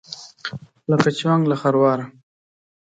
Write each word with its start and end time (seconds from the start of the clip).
لکه: 0.89 1.09
چونګ 1.19 1.41
له 1.51 1.55
خرواره. 1.61 2.05